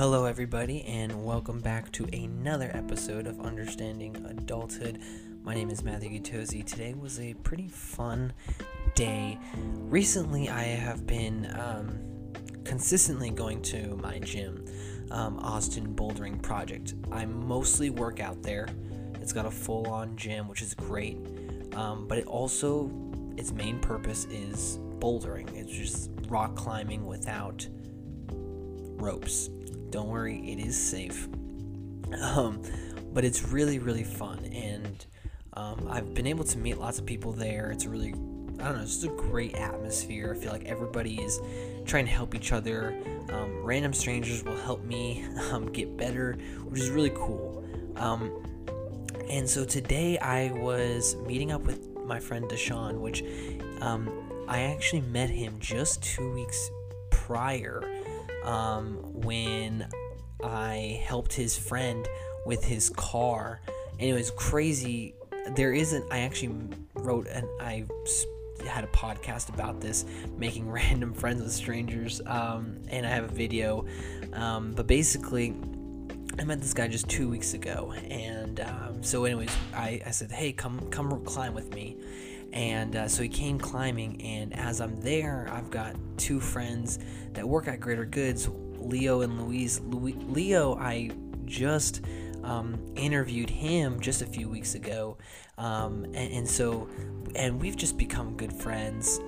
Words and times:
Hello, 0.00 0.24
everybody, 0.24 0.82
and 0.86 1.26
welcome 1.26 1.60
back 1.60 1.92
to 1.92 2.08
another 2.14 2.70
episode 2.72 3.26
of 3.26 3.38
Understanding 3.38 4.16
Adulthood. 4.30 4.98
My 5.42 5.52
name 5.52 5.68
is 5.68 5.84
Matthew 5.84 6.18
Gutosi. 6.18 6.64
Today 6.64 6.94
was 6.94 7.20
a 7.20 7.34
pretty 7.34 7.68
fun 7.68 8.32
day. 8.94 9.38
Recently, 9.74 10.48
I 10.48 10.62
have 10.62 11.06
been 11.06 11.54
um, 11.54 11.98
consistently 12.64 13.28
going 13.28 13.60
to 13.60 13.94
my 13.98 14.18
gym, 14.20 14.64
um, 15.10 15.38
Austin 15.38 15.94
Bouldering 15.94 16.40
Project. 16.40 16.94
I 17.12 17.26
mostly 17.26 17.90
work 17.90 18.20
out 18.20 18.42
there. 18.42 18.70
It's 19.20 19.34
got 19.34 19.44
a 19.44 19.50
full 19.50 19.86
on 19.86 20.16
gym, 20.16 20.48
which 20.48 20.62
is 20.62 20.72
great, 20.72 21.18
um, 21.74 22.08
but 22.08 22.16
it 22.16 22.26
also, 22.26 22.90
its 23.36 23.52
main 23.52 23.78
purpose 23.80 24.24
is 24.30 24.78
bouldering. 24.98 25.54
It's 25.54 25.70
just 25.70 26.10
rock 26.26 26.56
climbing 26.56 27.04
without 27.04 27.68
ropes. 28.32 29.50
Don't 29.90 30.08
worry, 30.08 30.38
it 30.48 30.60
is 30.60 30.80
safe. 30.80 31.28
Um, 32.22 32.62
but 33.12 33.24
it's 33.24 33.42
really, 33.48 33.78
really 33.78 34.04
fun, 34.04 34.44
and 34.46 35.04
um, 35.54 35.88
I've 35.90 36.14
been 36.14 36.26
able 36.26 36.44
to 36.44 36.58
meet 36.58 36.78
lots 36.78 36.98
of 36.98 37.06
people 37.06 37.32
there. 37.32 37.70
It's 37.72 37.86
really, 37.86 38.10
I 38.60 38.64
don't 38.64 38.76
know, 38.76 38.82
it's 38.82 38.98
just 38.98 39.04
a 39.04 39.08
great 39.08 39.56
atmosphere. 39.56 40.34
I 40.36 40.40
feel 40.40 40.52
like 40.52 40.64
everybody 40.64 41.20
is 41.20 41.40
trying 41.84 42.04
to 42.04 42.10
help 42.10 42.36
each 42.36 42.52
other. 42.52 42.96
Um, 43.30 43.64
random 43.64 43.92
strangers 43.92 44.44
will 44.44 44.56
help 44.58 44.84
me 44.84 45.24
um, 45.50 45.66
get 45.72 45.96
better, 45.96 46.38
which 46.64 46.80
is 46.80 46.90
really 46.90 47.12
cool. 47.14 47.64
Um, 47.96 48.30
and 49.28 49.48
so 49.48 49.64
today 49.64 50.18
I 50.18 50.52
was 50.52 51.16
meeting 51.26 51.50
up 51.50 51.62
with 51.62 51.96
my 52.04 52.20
friend 52.20 52.44
Deshaun, 52.46 52.98
which 52.98 53.24
um, 53.80 54.08
I 54.48 54.62
actually 54.62 55.02
met 55.02 55.30
him 55.30 55.54
just 55.58 56.02
two 56.02 56.32
weeks 56.32 56.70
prior 57.10 57.82
um, 58.44 58.96
when 59.12 59.86
I 60.42 61.02
helped 61.04 61.32
his 61.32 61.56
friend 61.56 62.06
with 62.46 62.64
his 62.64 62.90
car. 62.90 63.60
And 63.98 64.08
it 64.08 64.14
was 64.14 64.30
crazy. 64.30 65.14
There 65.54 65.72
isn't, 65.72 66.04
I 66.10 66.20
actually 66.20 66.56
wrote 66.94 67.26
and 67.26 67.46
I 67.60 67.84
had 68.66 68.84
a 68.84 68.88
podcast 68.88 69.52
about 69.52 69.80
this, 69.80 70.04
making 70.36 70.70
random 70.70 71.12
friends 71.12 71.42
with 71.42 71.52
strangers. 71.52 72.20
Um, 72.26 72.78
and 72.88 73.06
I 73.06 73.10
have 73.10 73.24
a 73.24 73.34
video. 73.34 73.86
Um, 74.32 74.72
but 74.72 74.86
basically, 74.86 75.54
I 76.38 76.44
met 76.44 76.60
this 76.60 76.72
guy 76.72 76.88
just 76.88 77.08
two 77.08 77.28
weeks 77.28 77.54
ago, 77.54 77.92
and 78.08 78.60
um, 78.60 79.02
so 79.02 79.24
anyways, 79.24 79.50
I, 79.74 80.00
I 80.06 80.10
said, 80.10 80.30
hey, 80.30 80.52
come 80.52 80.78
come 80.90 81.22
climb 81.24 81.54
with 81.54 81.74
me, 81.74 81.96
and 82.52 82.96
uh, 82.96 83.08
so 83.08 83.22
he 83.22 83.28
came 83.28 83.58
climbing, 83.58 84.20
and 84.22 84.56
as 84.56 84.80
I'm 84.80 85.00
there, 85.00 85.48
I've 85.52 85.70
got 85.70 85.94
two 86.16 86.40
friends 86.40 86.98
that 87.34 87.48
work 87.48 87.68
at 87.68 87.80
Greater 87.80 88.04
Goods, 88.04 88.48
Leo 88.76 89.20
and 89.20 89.40
Louise. 89.40 89.80
Leo, 89.84 90.76
I 90.76 91.10
just 91.44 92.02
um, 92.42 92.92
interviewed 92.96 93.50
him 93.50 94.00
just 94.00 94.22
a 94.22 94.26
few 94.26 94.48
weeks 94.48 94.74
ago, 94.74 95.16
um, 95.58 96.04
and, 96.06 96.32
and, 96.32 96.48
so, 96.48 96.88
and 97.36 97.60
we've 97.60 97.76
just 97.76 97.96
become 97.96 98.36
good 98.36 98.52
friends. 98.52 99.20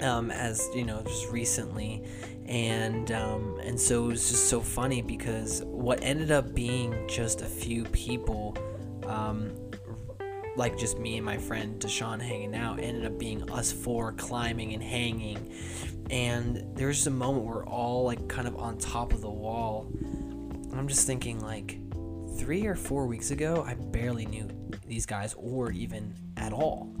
Um, 0.00 0.30
as 0.30 0.68
you 0.76 0.84
know, 0.84 1.02
just 1.02 1.28
recently, 1.32 2.04
and 2.46 3.10
um, 3.10 3.58
and 3.64 3.80
so 3.80 4.04
it 4.04 4.08
was 4.08 4.28
just 4.28 4.48
so 4.48 4.60
funny 4.60 5.02
because 5.02 5.60
what 5.64 5.98
ended 6.04 6.30
up 6.30 6.54
being 6.54 6.94
just 7.08 7.42
a 7.42 7.46
few 7.46 7.82
people 7.86 8.56
um, 9.08 9.52
like 10.58 10.76
just 10.76 10.98
me 10.98 11.16
and 11.16 11.24
my 11.24 11.36
friend 11.36 11.80
Deshaun 11.80 12.20
hanging 12.20 12.54
out 12.54 12.80
ended 12.80 13.06
up 13.06 13.16
being 13.16 13.48
us 13.50 13.70
four 13.70 14.12
climbing 14.12 14.74
and 14.74 14.82
hanging. 14.82 15.52
And 16.10 16.76
there 16.76 16.88
was 16.88 16.96
just 16.96 17.06
a 17.06 17.10
moment 17.10 17.44
where 17.44 17.56
we're 17.56 17.66
all 17.66 18.04
like 18.04 18.28
kind 18.28 18.48
of 18.48 18.56
on 18.56 18.76
top 18.76 19.12
of 19.12 19.20
the 19.20 19.30
wall. 19.30 19.86
I'm 20.74 20.88
just 20.88 21.06
thinking 21.06 21.40
like 21.40 21.78
three 22.38 22.66
or 22.66 22.74
four 22.74 23.06
weeks 23.06 23.30
ago, 23.30 23.64
I 23.66 23.74
barely 23.74 24.26
knew 24.26 24.48
these 24.84 25.06
guys 25.06 25.34
or 25.38 25.70
even 25.70 26.12
at 26.36 26.52
all. 26.52 26.92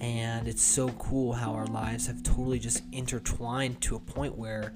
And 0.00 0.48
it's 0.48 0.62
so 0.62 0.88
cool 0.90 1.32
how 1.32 1.52
our 1.52 1.66
lives 1.66 2.06
have 2.08 2.22
totally 2.22 2.58
just 2.58 2.82
intertwined 2.92 3.80
to 3.82 3.96
a 3.96 4.00
point 4.00 4.36
where 4.36 4.72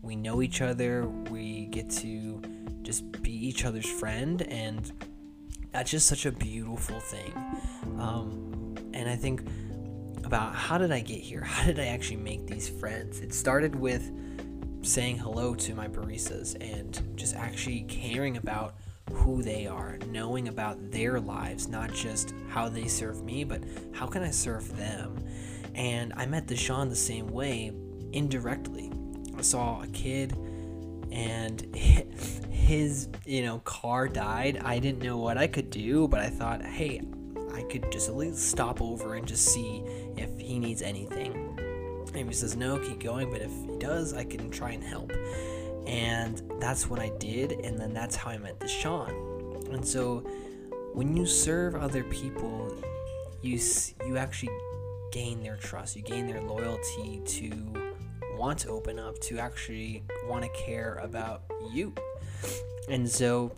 we 0.00 0.14
know 0.14 0.42
each 0.42 0.60
other, 0.60 1.08
we 1.08 1.66
get 1.66 1.90
to 1.90 2.40
just 2.82 3.22
be 3.22 3.32
each 3.32 3.64
other's 3.64 3.88
friend, 3.88 4.42
and 4.42 4.92
that's 5.74 5.90
just 5.90 6.06
such 6.06 6.24
a 6.24 6.30
beautiful 6.30 7.00
thing. 7.00 7.32
Um, 7.98 8.76
and 8.94 9.10
I 9.10 9.16
think 9.16 9.42
about 10.24 10.54
how 10.54 10.78
did 10.78 10.92
I 10.92 11.00
get 11.00 11.18
here? 11.18 11.40
How 11.44 11.66
did 11.66 11.80
I 11.80 11.86
actually 11.86 12.18
make 12.18 12.46
these 12.46 12.68
friends? 12.68 13.20
It 13.20 13.34
started 13.34 13.74
with 13.74 14.10
saying 14.82 15.18
hello 15.18 15.54
to 15.56 15.74
my 15.74 15.88
baristas 15.88 16.56
and 16.60 17.16
just 17.16 17.34
actually 17.34 17.82
caring 17.82 18.36
about 18.36 18.76
who 19.12 19.42
they 19.42 19.66
are, 19.66 19.98
knowing 20.06 20.46
about 20.46 20.92
their 20.92 21.18
lives, 21.18 21.66
not 21.66 21.92
just 21.92 22.32
how 22.48 22.68
they 22.68 22.86
serve 22.86 23.24
me, 23.24 23.42
but 23.42 23.62
how 23.92 24.06
can 24.06 24.22
I 24.22 24.30
serve 24.30 24.76
them? 24.76 25.18
And 25.74 26.12
I 26.16 26.24
met 26.24 26.46
Deshaun 26.46 26.88
the 26.88 26.96
same 26.96 27.26
way, 27.26 27.72
indirectly. 28.12 28.92
I 29.36 29.42
saw 29.42 29.82
a 29.82 29.88
kid 29.88 30.36
and 31.12 31.74
his 32.50 33.08
you 33.24 33.42
know 33.42 33.58
car 33.60 34.08
died. 34.08 34.58
I 34.58 34.78
didn't 34.78 35.02
know 35.02 35.18
what 35.18 35.38
i 35.38 35.46
could 35.46 35.70
do 35.70 36.08
but 36.08 36.20
i 36.20 36.28
thought 36.28 36.62
hey 36.62 37.02
i 37.52 37.62
could 37.62 37.90
just 37.92 38.08
at 38.08 38.16
least 38.16 38.48
stop 38.50 38.80
over 38.80 39.14
and 39.14 39.26
just 39.26 39.46
see 39.46 39.82
if 40.16 40.38
he 40.38 40.58
needs 40.58 40.82
anything. 40.82 41.34
And 42.08 42.16
if 42.16 42.28
he 42.28 42.34
says 42.34 42.56
no 42.56 42.78
keep 42.78 43.00
going 43.00 43.30
but 43.30 43.42
if 43.42 43.50
he 43.50 43.76
does 43.78 44.14
i 44.14 44.24
can 44.24 44.50
try 44.50 44.70
and 44.72 44.82
help. 44.82 45.12
And 45.86 46.40
that's 46.60 46.88
what 46.88 47.00
i 47.00 47.10
did 47.18 47.52
and 47.52 47.78
then 47.78 47.92
that's 47.92 48.16
how 48.16 48.30
i 48.30 48.38
met 48.38 48.58
the 48.60 48.66
deshaun 48.66 49.72
and 49.72 49.86
so 49.86 50.20
when 50.94 51.16
you 51.16 51.26
serve 51.26 51.74
other 51.74 52.04
people 52.04 52.74
you 53.42 53.60
you 54.06 54.16
actually 54.16 54.50
gain 55.14 55.40
their 55.44 55.56
trust. 55.56 55.94
You 55.94 56.02
gain 56.02 56.26
their 56.26 56.42
loyalty 56.42 57.22
to 57.24 57.83
want 58.36 58.58
to 58.60 58.68
open 58.70 58.98
up, 58.98 59.18
to 59.20 59.38
actually 59.38 60.04
want 60.26 60.42
to 60.42 60.50
care 60.50 60.96
about 61.02 61.42
you. 61.72 61.94
And 62.88 63.08
so 63.08 63.52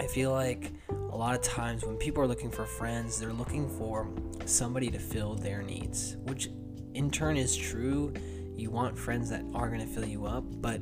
I 0.00 0.06
feel 0.06 0.32
like 0.32 0.72
a 0.90 1.16
lot 1.16 1.34
of 1.34 1.42
times 1.42 1.84
when 1.84 1.96
people 1.96 2.22
are 2.22 2.26
looking 2.26 2.50
for 2.50 2.64
friends, 2.64 3.18
they're 3.18 3.32
looking 3.32 3.68
for 3.68 4.08
somebody 4.44 4.90
to 4.90 4.98
fill 4.98 5.34
their 5.34 5.62
needs, 5.62 6.16
which 6.24 6.48
in 6.94 7.10
turn 7.10 7.36
is 7.36 7.56
true. 7.56 8.12
You 8.56 8.70
want 8.70 8.98
friends 8.98 9.30
that 9.30 9.44
are 9.54 9.68
going 9.68 9.80
to 9.80 9.86
fill 9.86 10.06
you 10.06 10.26
up, 10.26 10.44
but 10.60 10.80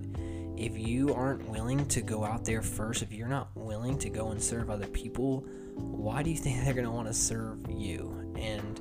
if 0.56 0.78
you 0.78 1.14
aren't 1.14 1.46
willing 1.48 1.86
to 1.86 2.00
go 2.00 2.24
out 2.24 2.44
there 2.44 2.62
first, 2.62 3.02
if 3.02 3.12
you're 3.12 3.28
not 3.28 3.48
willing 3.54 3.98
to 3.98 4.08
go 4.08 4.30
and 4.30 4.42
serve 4.42 4.70
other 4.70 4.86
people, 4.86 5.40
why 5.74 6.22
do 6.22 6.30
you 6.30 6.36
think 6.36 6.56
they're 6.64 6.74
going 6.74 6.86
to 6.86 6.90
want 6.90 7.08
to 7.08 7.14
serve 7.14 7.58
you? 7.70 8.32
And 8.36 8.80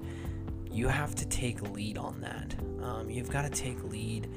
you 0.75 0.89
have 0.89 1.15
to 1.15 1.25
take 1.27 1.61
lead 1.71 1.97
on 1.97 2.19
that. 2.19 2.53
Um, 2.83 3.09
you've 3.09 3.31
got 3.31 3.43
to 3.43 3.49
take 3.49 3.81
lead 3.85 4.29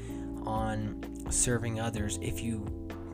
on 0.46 1.02
serving 1.30 1.80
others 1.80 2.18
if 2.22 2.40
you 2.40 2.64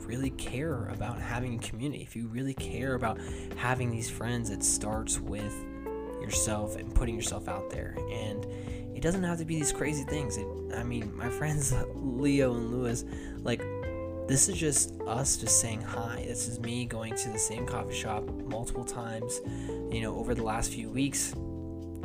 really 0.00 0.28
care 0.30 0.88
about 0.88 1.18
having 1.18 1.54
a 1.54 1.58
community, 1.58 2.02
if 2.02 2.14
you 2.14 2.26
really 2.28 2.52
care 2.52 2.94
about 2.94 3.18
having 3.56 3.90
these 3.90 4.10
friends, 4.10 4.50
it 4.50 4.62
starts 4.62 5.18
with 5.18 5.54
yourself 6.20 6.76
and 6.76 6.94
putting 6.94 7.14
yourself 7.14 7.48
out 7.48 7.70
there. 7.70 7.96
And 8.10 8.44
it 8.94 9.00
doesn't 9.00 9.22
have 9.22 9.38
to 9.38 9.46
be 9.46 9.56
these 9.56 9.72
crazy 9.72 10.04
things. 10.04 10.36
It, 10.36 10.46
I 10.76 10.82
mean, 10.82 11.10
my 11.16 11.28
friends 11.38 11.74
Leo 11.94 12.54
and 12.54 12.70
Lewis, 12.70 13.06
like, 13.38 13.64
this 14.28 14.50
is 14.50 14.56
just 14.56 15.00
us 15.06 15.38
just 15.38 15.60
saying 15.60 15.80
hi. 15.80 16.24
This 16.28 16.46
is 16.46 16.60
me 16.60 16.84
going 16.84 17.14
to 17.14 17.30
the 17.30 17.38
same 17.38 17.66
coffee 17.66 17.94
shop 17.94 18.22
multiple 18.44 18.84
times, 18.84 19.40
you 19.90 20.02
know, 20.02 20.14
over 20.16 20.34
the 20.34 20.42
last 20.42 20.70
few 20.70 20.90
weeks 20.90 21.34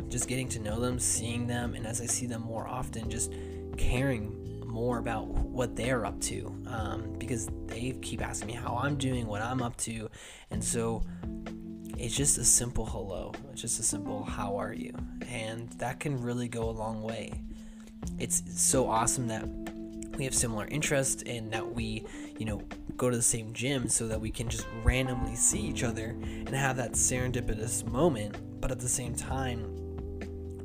just 0.07 0.27
getting 0.27 0.47
to 0.49 0.59
know 0.59 0.79
them, 0.79 0.99
seeing 0.99 1.47
them, 1.47 1.75
and 1.75 1.85
as 1.85 2.01
I 2.01 2.05
see 2.05 2.25
them 2.25 2.41
more 2.41 2.67
often, 2.67 3.09
just 3.09 3.33
caring 3.77 4.35
more 4.65 4.99
about 4.99 5.27
what 5.27 5.75
they're 5.75 6.05
up 6.05 6.19
to 6.21 6.55
um, 6.67 7.15
because 7.17 7.49
they 7.65 7.91
keep 8.01 8.21
asking 8.21 8.47
me 8.47 8.53
how 8.53 8.79
I'm 8.81 8.97
doing, 8.97 9.27
what 9.27 9.41
I'm 9.41 9.61
up 9.61 9.75
to, 9.77 10.09
and 10.51 10.63
so 10.63 11.03
it's 11.97 12.15
just 12.15 12.37
a 12.37 12.45
simple 12.45 12.85
hello. 12.85 13.33
It's 13.51 13.61
just 13.61 13.79
a 13.79 13.83
simple 13.83 14.23
how 14.23 14.55
are 14.57 14.73
you, 14.73 14.93
and 15.27 15.69
that 15.73 15.99
can 15.99 16.21
really 16.21 16.47
go 16.47 16.69
a 16.69 16.71
long 16.71 17.01
way. 17.01 17.33
It's 18.19 18.43
so 18.55 18.89
awesome 18.89 19.27
that 19.27 19.45
we 20.17 20.25
have 20.25 20.35
similar 20.35 20.65
interests 20.67 21.23
and 21.23 21.51
that 21.51 21.73
we, 21.73 22.05
you 22.37 22.45
know, 22.45 22.61
go 22.97 23.09
to 23.09 23.15
the 23.15 23.23
same 23.23 23.53
gym 23.53 23.87
so 23.87 24.07
that 24.07 24.19
we 24.19 24.29
can 24.29 24.49
just 24.49 24.67
randomly 24.83 25.35
see 25.35 25.61
each 25.61 25.83
other 25.83 26.09
and 26.09 26.49
have 26.49 26.75
that 26.77 26.91
serendipitous 26.91 27.85
moment, 27.85 28.35
but 28.59 28.71
at 28.71 28.79
the 28.79 28.89
same 28.89 29.15
time, 29.15 29.88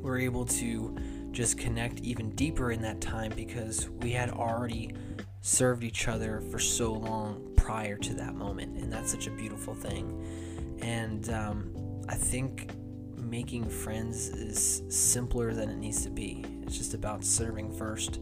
we're 0.05 0.19
able 0.19 0.45
to 0.45 0.95
just 1.33 1.59
connect 1.59 2.01
even 2.01 2.31
deeper 2.37 2.71
in 2.71 2.83
that 2.83 3.01
time 3.01 3.33
because 3.35 3.89
we 3.89 4.13
had 4.13 4.31
already 4.31 4.93
served 5.41 5.83
each 5.83 6.07
other 6.07 6.43
for 6.51 6.59
so 6.59 6.93
long 6.93 7.51
prior 7.57 7.97
to 7.97 8.15
that 8.15 8.35
moment. 8.35 8.81
And 8.81 8.93
that's 8.93 9.11
such 9.11 9.27
a 9.27 9.31
beautiful 9.31 9.75
thing. 9.75 10.79
And 10.83 11.29
um, 11.31 12.03
I 12.09 12.15
think 12.15 12.71
making 13.17 13.69
friends 13.69 14.29
is 14.29 14.83
simpler 14.91 15.55
than 15.55 15.71
it 15.71 15.77
needs 15.77 16.03
to 16.03 16.11
be. 16.11 16.45
It's 16.63 16.77
just 16.77 16.93
about 16.93 17.25
serving 17.25 17.73
first. 17.73 18.21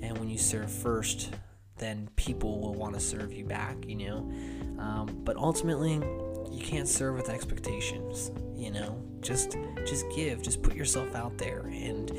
And 0.00 0.16
when 0.18 0.30
you 0.30 0.38
serve 0.38 0.70
first, 0.70 1.30
then 1.78 2.08
people 2.14 2.60
will 2.60 2.74
want 2.74 2.94
to 2.94 3.00
serve 3.00 3.32
you 3.32 3.44
back, 3.44 3.76
you 3.84 3.96
know. 3.96 4.32
Um, 4.78 5.20
but 5.24 5.36
ultimately, 5.36 6.00
you 6.50 6.62
can't 6.62 6.88
serve 6.88 7.16
with 7.16 7.28
expectations, 7.28 8.30
you 8.56 8.70
know. 8.70 9.02
Just 9.20 9.56
just 9.86 10.04
give, 10.14 10.42
just 10.42 10.62
put 10.62 10.74
yourself 10.74 11.14
out 11.14 11.36
there, 11.38 11.60
and 11.72 12.10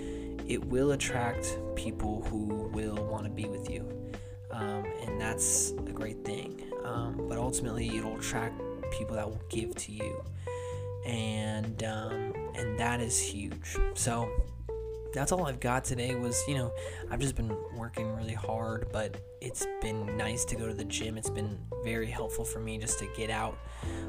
it 0.47 0.63
will 0.65 0.91
attract 0.91 1.57
people 1.75 2.23
who 2.29 2.69
will 2.73 3.03
want 3.05 3.23
to 3.23 3.29
be 3.29 3.45
with 3.45 3.69
you, 3.69 3.87
um, 4.51 4.85
and 5.05 5.19
that's 5.19 5.71
a 5.71 5.91
great 5.91 6.25
thing. 6.25 6.61
Um, 6.83 7.25
but 7.29 7.37
ultimately, 7.37 7.97
it'll 7.97 8.17
attract 8.17 8.61
people 8.91 9.15
that 9.15 9.27
will 9.27 9.41
give 9.49 9.75
to 9.75 9.91
you, 9.91 10.23
and 11.05 11.83
um, 11.83 12.33
and 12.55 12.77
that 12.79 12.99
is 12.99 13.19
huge. 13.19 13.77
So 13.93 14.29
that's 15.13 15.31
all 15.31 15.45
I've 15.47 15.59
got 15.59 15.83
today 15.83 16.15
was, 16.15 16.43
you 16.47 16.55
know, 16.55 16.71
I've 17.09 17.19
just 17.19 17.35
been 17.35 17.55
working 17.75 18.15
really 18.15 18.33
hard, 18.33 18.87
but 18.91 19.17
it's 19.41 19.65
been 19.81 20.17
nice 20.17 20.45
to 20.45 20.55
go 20.55 20.67
to 20.67 20.73
the 20.73 20.83
gym. 20.85 21.17
It's 21.17 21.29
been 21.29 21.57
very 21.83 22.07
helpful 22.07 22.45
for 22.45 22.59
me 22.59 22.77
just 22.77 22.99
to 22.99 23.07
get 23.15 23.29
out 23.29 23.57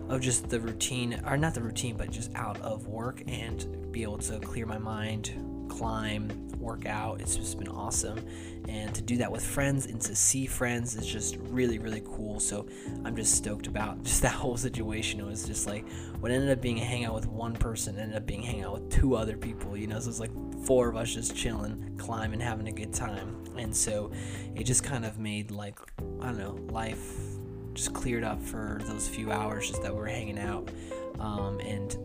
of 0.08 0.20
just 0.20 0.48
the 0.48 0.60
routine, 0.60 1.22
or 1.26 1.36
not 1.36 1.54
the 1.54 1.62
routine, 1.62 1.96
but 1.96 2.10
just 2.10 2.34
out 2.34 2.60
of 2.60 2.86
work 2.86 3.22
and 3.28 3.90
be 3.92 4.02
able 4.02 4.18
to 4.18 4.38
clear 4.40 4.66
my 4.66 4.78
mind, 4.78 5.32
climb, 5.80 6.28
work 6.58 6.84
out. 6.84 7.22
It's 7.22 7.36
just 7.36 7.58
been 7.58 7.68
awesome. 7.68 8.22
And 8.68 8.94
to 8.94 9.00
do 9.00 9.16
that 9.16 9.32
with 9.32 9.42
friends 9.42 9.86
and 9.86 9.98
to 10.02 10.14
see 10.14 10.44
friends 10.44 10.94
is 10.94 11.06
just 11.06 11.38
really, 11.38 11.78
really 11.78 12.02
cool. 12.04 12.38
So 12.38 12.66
I'm 13.02 13.16
just 13.16 13.34
stoked 13.34 13.66
about 13.66 14.02
just 14.02 14.20
that 14.20 14.34
whole 14.34 14.58
situation. 14.58 15.20
It 15.20 15.24
was 15.24 15.46
just 15.46 15.66
like 15.66 15.88
what 16.18 16.30
ended 16.30 16.50
up 16.50 16.60
being 16.60 16.78
a 16.78 16.84
hangout 16.84 17.14
with 17.14 17.26
one 17.26 17.54
person 17.54 17.98
ended 17.98 18.14
up 18.14 18.26
being 18.26 18.42
hang 18.42 18.62
out 18.62 18.74
with 18.74 18.90
two 18.90 19.16
other 19.16 19.38
people, 19.38 19.74
you 19.74 19.86
know, 19.86 19.98
so 19.98 20.10
it's 20.10 20.20
like 20.20 20.32
four 20.66 20.90
of 20.90 20.96
us 20.96 21.14
just 21.14 21.34
chilling, 21.34 21.94
climbing, 21.96 22.40
having 22.40 22.68
a 22.68 22.72
good 22.72 22.92
time. 22.92 23.42
And 23.56 23.74
so 23.74 24.12
it 24.54 24.64
just 24.64 24.84
kind 24.84 25.06
of 25.06 25.18
made 25.18 25.50
like, 25.50 25.78
I 26.20 26.26
don't 26.26 26.38
know, 26.38 26.58
life 26.70 27.39
just 27.74 27.94
cleared 27.94 28.24
up 28.24 28.42
for 28.42 28.80
those 28.84 29.08
few 29.08 29.30
hours 29.30 29.68
just 29.68 29.82
that 29.82 29.92
we 29.92 29.98
were 29.98 30.06
hanging 30.06 30.38
out. 30.38 30.70
Um, 31.18 31.60
and 31.60 31.96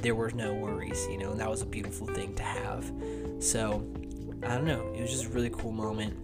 there 0.00 0.14
were 0.14 0.30
no 0.30 0.54
worries, 0.54 1.06
you 1.10 1.18
know, 1.18 1.32
and 1.32 1.40
that 1.40 1.50
was 1.50 1.62
a 1.62 1.66
beautiful 1.66 2.06
thing 2.06 2.34
to 2.34 2.42
have. 2.42 2.90
So 3.40 3.84
I 4.44 4.54
don't 4.54 4.64
know, 4.64 4.92
it 4.94 5.00
was 5.00 5.10
just 5.10 5.26
a 5.26 5.28
really 5.30 5.50
cool 5.50 5.72
moment. 5.72 6.16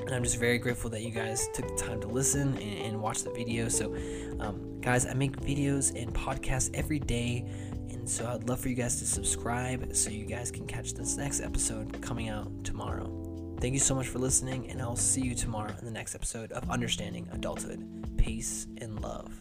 And 0.00 0.14
I'm 0.14 0.22
just 0.22 0.38
very 0.38 0.58
grateful 0.58 0.90
that 0.90 1.00
you 1.00 1.10
guys 1.10 1.48
took 1.54 1.66
the 1.66 1.82
time 1.82 2.00
to 2.02 2.06
listen 2.06 2.58
and, 2.58 2.78
and 2.78 3.00
watch 3.00 3.22
the 3.22 3.30
video. 3.30 3.68
So, 3.68 3.94
um, 4.38 4.78
guys, 4.80 5.06
I 5.06 5.14
make 5.14 5.40
videos 5.40 5.94
and 6.00 6.12
podcasts 6.12 6.70
every 6.74 6.98
day. 6.98 7.46
And 7.90 8.08
so 8.08 8.26
I'd 8.26 8.46
love 8.46 8.60
for 8.60 8.68
you 8.68 8.74
guys 8.74 8.98
to 8.98 9.06
subscribe 9.06 9.94
so 9.96 10.10
you 10.10 10.26
guys 10.26 10.50
can 10.50 10.66
catch 10.66 10.92
this 10.92 11.16
next 11.16 11.40
episode 11.40 12.02
coming 12.02 12.28
out 12.28 12.64
tomorrow. 12.64 13.23
Thank 13.64 13.72
you 13.72 13.80
so 13.80 13.94
much 13.94 14.08
for 14.08 14.18
listening, 14.18 14.70
and 14.70 14.82
I'll 14.82 14.94
see 14.94 15.22
you 15.22 15.34
tomorrow 15.34 15.74
in 15.78 15.86
the 15.86 15.90
next 15.90 16.14
episode 16.14 16.52
of 16.52 16.68
Understanding 16.68 17.26
Adulthood. 17.32 17.82
Peace 18.18 18.66
and 18.76 19.00
love. 19.00 19.40